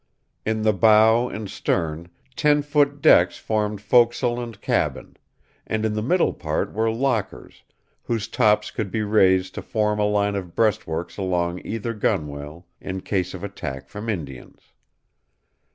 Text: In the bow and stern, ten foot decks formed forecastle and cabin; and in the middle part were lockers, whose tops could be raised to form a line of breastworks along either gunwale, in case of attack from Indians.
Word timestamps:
In 0.47 0.63
the 0.63 0.73
bow 0.73 1.29
and 1.29 1.47
stern, 1.47 2.09
ten 2.35 2.63
foot 2.63 3.03
decks 3.03 3.37
formed 3.37 3.81
forecastle 3.81 4.41
and 4.41 4.59
cabin; 4.59 5.15
and 5.67 5.85
in 5.85 5.93
the 5.93 6.01
middle 6.01 6.33
part 6.33 6.73
were 6.73 6.89
lockers, 6.89 7.61
whose 8.01 8.27
tops 8.27 8.71
could 8.71 8.89
be 8.89 9.03
raised 9.03 9.53
to 9.53 9.61
form 9.61 9.99
a 9.99 10.05
line 10.09 10.33
of 10.35 10.55
breastworks 10.55 11.17
along 11.17 11.61
either 11.63 11.93
gunwale, 11.93 12.65
in 12.79 13.01
case 13.01 13.35
of 13.35 13.43
attack 13.43 13.89
from 13.89 14.09
Indians. 14.09 14.73